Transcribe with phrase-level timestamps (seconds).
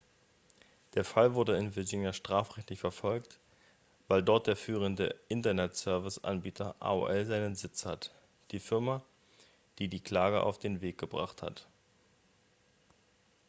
[0.95, 3.37] der fall wurde in virginia strafrechtlich verfolgt
[4.07, 8.11] weil dort der führende internetserviceanbieter aol seinen sitz hat
[8.49, 9.03] die firma
[9.77, 11.67] die die klage auf den weg gebracht hat